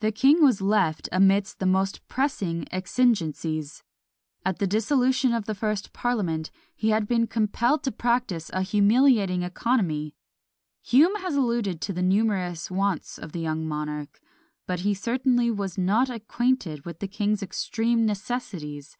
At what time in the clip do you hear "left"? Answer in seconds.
0.60-1.08